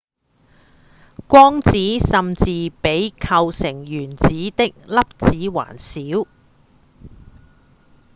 [1.27, 2.45] 光子甚至
[2.81, 6.25] 比構成原子的粒子還小！